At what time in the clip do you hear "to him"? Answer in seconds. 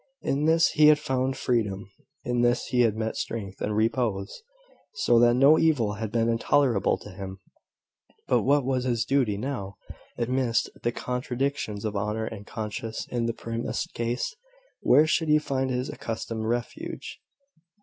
6.97-7.37